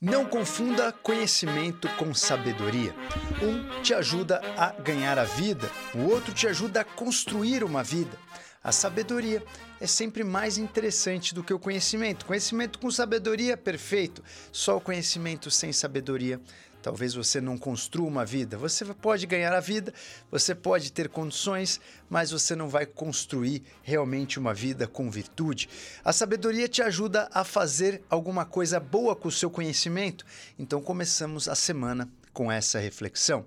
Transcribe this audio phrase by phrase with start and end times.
[0.00, 2.94] Não confunda conhecimento com sabedoria.
[3.42, 8.16] Um te ajuda a ganhar a vida, o outro te ajuda a construir uma vida.
[8.62, 9.42] A sabedoria
[9.80, 12.26] é sempre mais interessante do que o conhecimento.
[12.26, 14.22] Conhecimento com sabedoria, perfeito.
[14.52, 16.40] Só o conhecimento sem sabedoria
[16.82, 18.56] Talvez você não construa uma vida.
[18.56, 19.92] Você pode ganhar a vida,
[20.30, 25.68] você pode ter condições, mas você não vai construir realmente uma vida com virtude.
[26.04, 30.24] A sabedoria te ajuda a fazer alguma coisa boa com o seu conhecimento.
[30.58, 33.44] Então começamos a semana com essa reflexão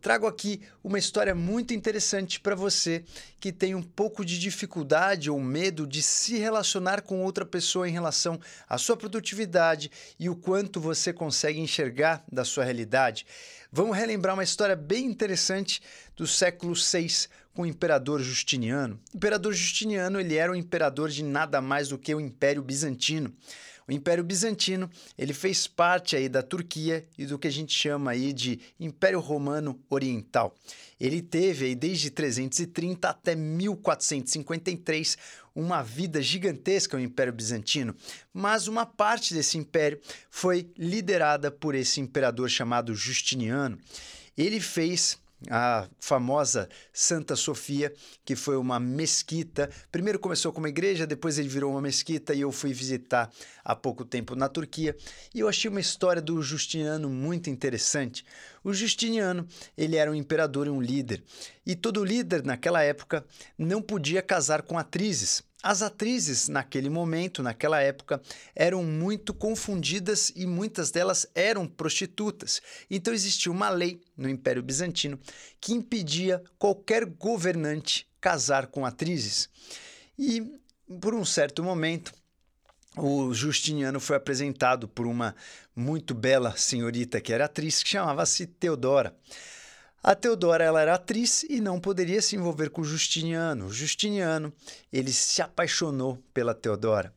[0.00, 3.04] trago aqui uma história muito interessante para você
[3.38, 7.92] que tem um pouco de dificuldade ou medo de se relacionar com outra pessoa em
[7.92, 13.26] relação à sua produtividade e o quanto você consegue enxergar da sua realidade.
[13.70, 15.82] Vamos relembrar uma história bem interessante
[16.16, 18.98] do século VI com o imperador Justiniano.
[19.12, 23.32] O imperador Justiniano ele era o imperador de nada mais do que o Império Bizantino.
[23.90, 28.12] O Império Bizantino, ele fez parte aí da Turquia e do que a gente chama
[28.12, 30.54] aí de Império Romano Oriental.
[31.00, 35.18] Ele teve aí desde 330 até 1453
[35.56, 37.92] uma vida gigantesca o Império Bizantino,
[38.32, 43.76] mas uma parte desse império foi liderada por esse imperador chamado Justiniano.
[44.38, 47.92] Ele fez a famosa Santa Sofia,
[48.24, 49.70] que foi uma mesquita.
[49.90, 53.30] Primeiro começou como igreja, depois ele virou uma mesquita e eu fui visitar
[53.64, 54.96] há pouco tempo na Turquia
[55.34, 58.24] e eu achei uma história do Justiniano muito interessante.
[58.62, 61.22] O Justiniano, ele era um imperador e um líder,
[61.64, 63.24] e todo líder naquela época
[63.56, 65.42] não podia casar com atrizes.
[65.62, 68.20] As atrizes, naquele momento, naquela época,
[68.54, 72.62] eram muito confundidas e muitas delas eram prostitutas.
[72.90, 75.20] Então existia uma lei no Império Bizantino
[75.60, 79.50] que impedia qualquer governante casar com atrizes.
[80.18, 80.42] E
[81.00, 82.12] por um certo momento,
[82.96, 85.36] o Justiniano foi apresentado por uma
[85.76, 89.14] muito bela senhorita que era atriz, que chamava-se Teodora.
[90.02, 93.70] A Teodora ela era atriz e não poderia se envolver com Justiniano.
[93.70, 94.50] Justiniano
[94.90, 97.12] ele se apaixonou pela Teodora.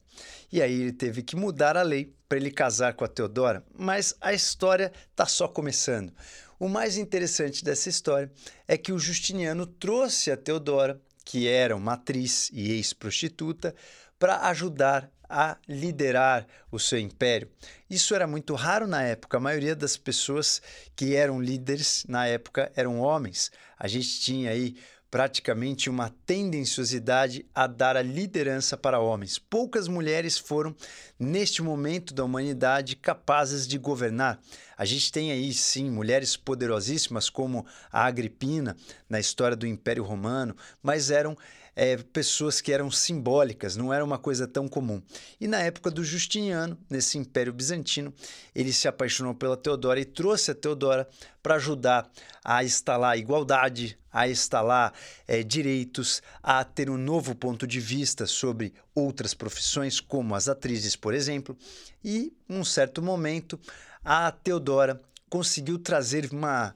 [0.51, 4.13] E aí ele teve que mudar a lei para ele casar com a Teodora, mas
[4.19, 6.13] a história está só começando.
[6.59, 8.29] O mais interessante dessa história
[8.67, 13.73] é que o Justiniano trouxe a Teodora, que era uma atriz e ex-prostituta,
[14.19, 17.49] para ajudar a liderar o seu império.
[17.89, 19.37] Isso era muito raro na época.
[19.37, 20.61] A maioria das pessoas
[20.95, 23.51] que eram líderes na época eram homens.
[23.77, 24.75] A gente tinha aí
[25.13, 29.37] praticamente uma tendenciosidade a dar a liderança para homens.
[29.37, 30.75] Poucas mulheres foram,
[31.19, 34.39] neste momento da humanidade, capazes de governar.
[34.75, 38.75] A gente tem aí, sim, mulheres poderosíssimas como a Agripina
[39.07, 41.37] na história do Império Romano, mas eram
[41.75, 45.01] é, pessoas que eram simbólicas, não era uma coisa tão comum.
[45.39, 48.13] E na época do Justiniano, nesse Império Bizantino,
[48.53, 51.07] ele se apaixonou pela Teodora e trouxe a Teodora
[51.41, 52.09] para ajudar
[52.43, 54.93] a instalar igualdade, a instalar
[55.27, 60.95] é, direitos, a ter um novo ponto de vista sobre outras profissões, como as atrizes,
[60.95, 61.57] por exemplo.
[62.03, 63.59] E, num certo momento,
[64.03, 66.75] a Teodora conseguiu trazer uma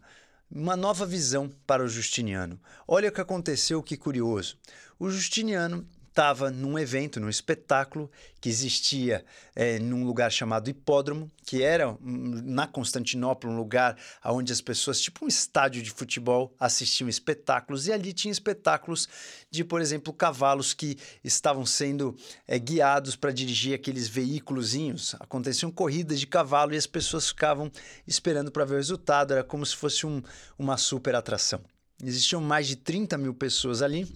[0.50, 2.60] uma nova visão para o Justiniano.
[2.88, 4.58] Olha o que aconteceu, que curioso.
[5.00, 8.10] O Justiniano estava num evento, num espetáculo
[8.42, 9.24] que existia
[9.56, 13.96] é, num lugar chamado Hipódromo, que era hum, na Constantinopla um lugar
[14.26, 19.08] onde as pessoas, tipo um estádio de futebol, assistiam espetáculos e ali tinha espetáculos
[19.52, 22.18] de, por exemplo, cavalos que estavam sendo
[22.48, 25.14] é, guiados para dirigir aqueles veículozinhos.
[25.20, 27.72] Aconteciam corridas de cavalo e as pessoas ficavam
[28.08, 29.34] esperando para ver o resultado.
[29.34, 30.24] Era como se fosse um,
[30.58, 31.62] uma super atração.
[32.04, 34.08] Existiam mais de 30 mil pessoas ali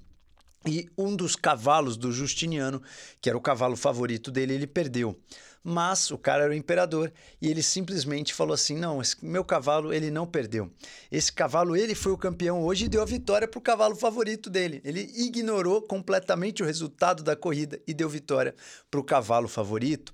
[0.65, 2.81] e um dos cavalos do Justiniano,
[3.19, 5.19] que era o cavalo favorito dele, ele perdeu.
[5.63, 9.93] Mas o cara era o imperador e ele simplesmente falou assim: "Não, esse meu cavalo
[9.93, 10.71] ele não perdeu.
[11.11, 14.49] Esse cavalo ele foi o campeão hoje e deu a vitória para o cavalo favorito
[14.49, 14.81] dele.
[14.83, 18.55] Ele ignorou completamente o resultado da corrida e deu vitória
[18.89, 20.13] para o cavalo favorito."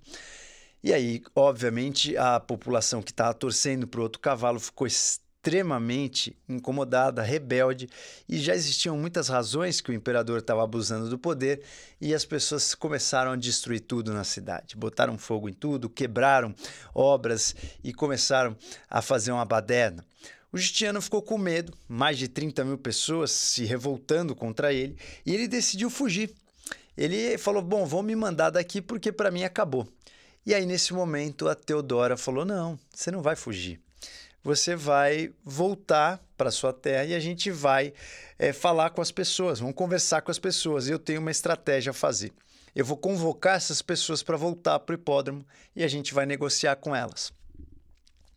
[0.83, 4.85] E aí, obviamente, a população que estava torcendo para o outro cavalo ficou
[6.47, 7.89] incomodada, rebelde,
[8.27, 11.61] e já existiam muitas razões que o imperador estava abusando do poder
[11.99, 14.75] e as pessoas começaram a destruir tudo na cidade.
[14.75, 16.53] Botaram fogo em tudo, quebraram
[16.93, 18.55] obras e começaram
[18.89, 20.05] a fazer uma baderna.
[20.51, 25.33] O Justiniano ficou com medo, mais de 30 mil pessoas se revoltando contra ele, e
[25.33, 26.33] ele decidiu fugir.
[26.97, 29.87] Ele falou: Bom, vão me mandar daqui porque para mim acabou.
[30.45, 33.79] E aí, nesse momento, a Teodora falou: Não, você não vai fugir
[34.43, 37.93] você vai voltar para sua terra e a gente vai
[38.39, 40.87] é, falar com as pessoas, vamos conversar com as pessoas.
[40.87, 42.31] Eu tenho uma estratégia a fazer.
[42.75, 45.45] Eu vou convocar essas pessoas para voltar para o hipódromo
[45.75, 47.33] e a gente vai negociar com elas.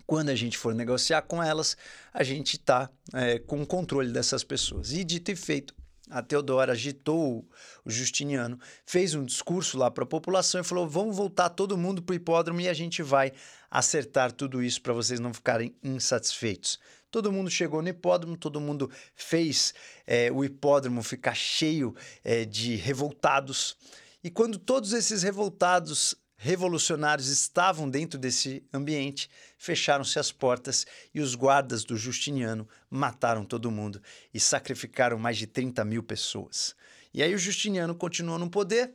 [0.07, 1.77] quando a gente for negociar com elas,
[2.13, 4.93] a gente está é, com o controle dessas pessoas.
[4.93, 5.73] E dito e feito,
[6.11, 7.49] a Teodora agitou
[7.85, 12.03] o Justiniano, fez um discurso lá para a população e falou: vamos voltar todo mundo
[12.03, 13.33] para o hipódromo e a gente vai
[13.71, 16.79] acertar tudo isso para vocês não ficarem insatisfeitos.
[17.11, 19.75] Todo mundo chegou no hipódromo, todo mundo fez
[20.07, 23.77] é, o hipódromo ficar cheio é, de revoltados.
[24.23, 29.29] E quando todos esses revoltados revolucionários estavam dentro desse ambiente,
[29.59, 34.01] fecharam-se as portas e os guardas do Justiniano mataram todo mundo
[34.33, 36.75] e sacrificaram mais de 30 mil pessoas.
[37.13, 38.91] E aí o Justiniano continuou no poder,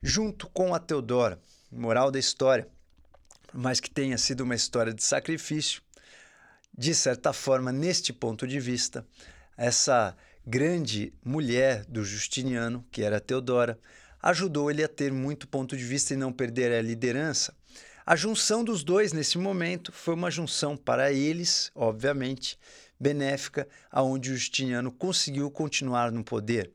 [0.00, 1.40] junto com a Teodora.
[1.72, 2.68] Moral da história,
[3.48, 5.82] por mais que tenha sido uma história de sacrifício,
[6.76, 9.04] de certa forma, neste ponto de vista,
[9.56, 13.76] essa grande mulher do Justiniano, que era Teodora,
[14.22, 17.54] ajudou ele a ter muito ponto de vista e não perder a liderança.
[18.04, 22.58] A junção dos dois nesse momento foi uma junção para eles, obviamente,
[22.98, 26.70] benéfica, aonde o Justiniano conseguiu continuar no poder.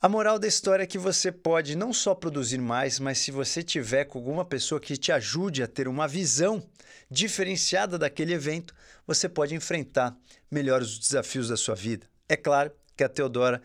[0.00, 3.62] A moral da história é que você pode não só produzir mais, mas se você
[3.62, 6.62] tiver com alguma pessoa que te ajude a ter uma visão
[7.10, 8.74] diferenciada daquele evento,
[9.06, 10.14] você pode enfrentar
[10.50, 12.06] melhor os desafios da sua vida.
[12.28, 13.62] É claro que a Teodora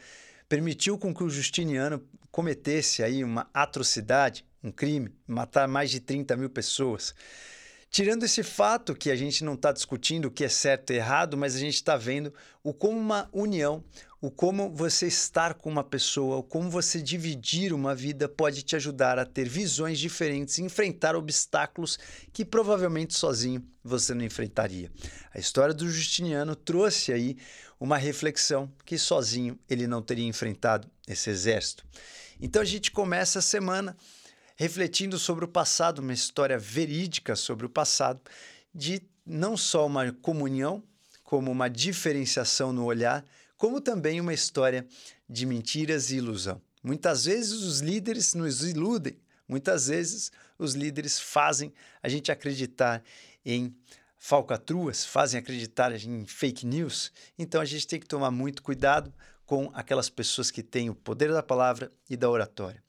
[0.47, 1.99] permitiu com que o Justiniano
[2.31, 7.13] cometesse aí uma atrocidade, um crime, matar mais de 30 mil pessoas.
[7.91, 11.35] Tirando esse fato que a gente não está discutindo o que é certo e errado,
[11.35, 12.31] mas a gente está vendo
[12.63, 13.83] o como uma união,
[14.21, 18.75] o como você estar com uma pessoa, o como você dividir uma vida pode te
[18.75, 21.97] ajudar a ter visões diferentes, enfrentar obstáculos
[22.31, 24.91] que provavelmente sozinho você não enfrentaria.
[25.33, 27.37] A história do Justiniano trouxe aí
[27.79, 31.83] uma reflexão que sozinho ele não teria enfrentado esse exército.
[32.39, 33.97] Então a gente começa a semana
[34.55, 38.21] refletindo sobre o passado, uma história verídica sobre o passado,
[38.73, 40.83] de não só uma comunhão,
[41.23, 43.25] como uma diferenciação no olhar,
[43.57, 44.85] como também uma história
[45.29, 46.61] de mentiras e ilusão.
[46.83, 49.17] Muitas vezes os líderes nos iludem,
[49.47, 53.03] muitas vezes os líderes fazem a gente acreditar
[53.45, 53.75] em
[54.17, 57.11] falcatruas, fazem acreditar em fake news.
[57.37, 59.13] Então a gente tem que tomar muito cuidado
[59.49, 62.83] com aquelas pessoas que têm o poder da palavra e da oratória.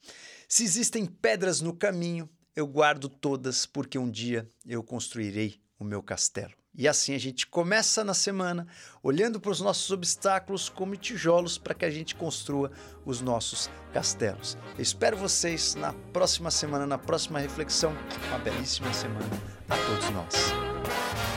[0.47, 6.03] Se existem pedras no caminho, eu guardo todas, porque um dia eu construirei o meu
[6.03, 6.53] castelo.
[6.75, 8.67] E assim a gente começa na semana
[9.01, 12.71] olhando para os nossos obstáculos como tijolos para que a gente construa
[13.03, 14.55] os nossos castelos.
[14.77, 17.91] Eu espero vocês na próxima semana, na próxima reflexão.
[18.27, 19.25] Uma belíssima semana
[19.67, 21.30] a todos nós.